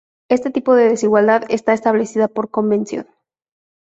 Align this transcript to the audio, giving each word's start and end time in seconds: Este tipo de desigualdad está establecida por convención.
Este 0.29 0.49
tipo 0.49 0.73
de 0.73 0.85
desigualdad 0.89 1.43
está 1.49 1.73
establecida 1.73 2.27
por 2.27 2.49
convención. 2.49 3.05